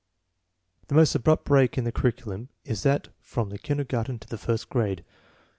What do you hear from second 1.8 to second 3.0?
the curriculum is